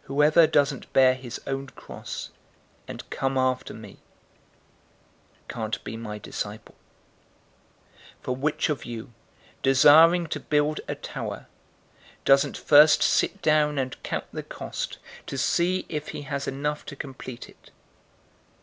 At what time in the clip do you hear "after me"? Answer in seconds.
3.38-3.96